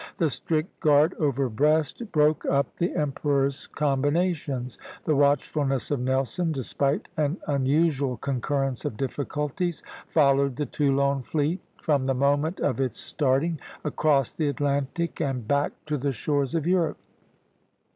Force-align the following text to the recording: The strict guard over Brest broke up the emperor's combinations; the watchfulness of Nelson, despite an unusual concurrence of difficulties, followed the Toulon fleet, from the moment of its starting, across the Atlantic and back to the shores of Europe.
The 0.17 0.31
strict 0.31 0.79
guard 0.79 1.13
over 1.19 1.47
Brest 1.47 2.11
broke 2.11 2.43
up 2.47 2.75
the 2.75 2.95
emperor's 2.95 3.67
combinations; 3.67 4.79
the 5.05 5.15
watchfulness 5.15 5.91
of 5.91 5.99
Nelson, 5.99 6.51
despite 6.51 7.07
an 7.17 7.37
unusual 7.45 8.17
concurrence 8.17 8.83
of 8.83 8.97
difficulties, 8.97 9.83
followed 10.07 10.55
the 10.55 10.65
Toulon 10.65 11.21
fleet, 11.21 11.59
from 11.79 12.07
the 12.07 12.15
moment 12.15 12.59
of 12.61 12.79
its 12.81 12.99
starting, 12.99 13.59
across 13.83 14.31
the 14.31 14.47
Atlantic 14.49 15.21
and 15.21 15.47
back 15.47 15.71
to 15.85 15.99
the 15.99 16.11
shores 16.11 16.55
of 16.55 16.65
Europe. 16.65 16.97